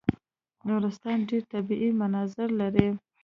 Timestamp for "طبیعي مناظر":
1.53-2.49